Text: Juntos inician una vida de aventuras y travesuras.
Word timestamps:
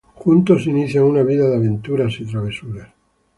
Juntos 0.21 0.65
inician 0.65 1.03
una 1.03 1.21
vida 1.21 1.47
de 1.47 1.57
aventuras 1.57 2.19
y 2.21 2.25
travesuras. 2.25 2.89